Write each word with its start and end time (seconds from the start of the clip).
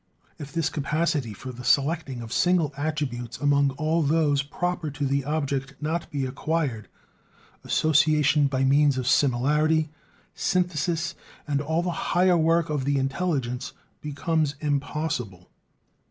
If 0.39 0.51
this 0.51 0.67
capacity 0.71 1.31
for 1.31 1.51
the 1.51 1.63
selecting 1.63 2.21
of 2.21 2.33
single 2.33 2.73
attributes 2.75 3.37
among 3.37 3.69
all 3.77 4.01
those 4.01 4.41
proper 4.41 4.89
to 4.89 5.05
the 5.05 5.23
object 5.25 5.77
be 5.77 5.77
not 5.87 6.07
acquired, 6.11 6.87
association 7.63 8.47
by 8.47 8.63
means 8.63 8.97
of 8.97 9.05
similarity, 9.05 9.91
synthesis, 10.33 11.13
and 11.47 11.61
all 11.61 11.83
the 11.83 11.91
higher 11.91 12.35
work 12.35 12.71
of 12.71 12.83
the 12.83 12.97
intelligence 12.97 13.73
becomes 14.01 14.55
impossible. 14.59 15.51